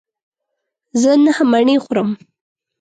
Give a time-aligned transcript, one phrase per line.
[1.01, 2.09] زه نهه مڼې خورم.